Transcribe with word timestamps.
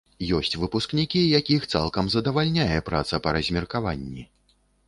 Ёсць 0.37 0.55
выпускнікі, 0.61 1.21
якіх 1.39 1.67
цалкам 1.75 2.09
задавальняе 2.15 2.79
праца 2.91 3.23
па 3.27 3.35
размеркаванні. 3.39 4.27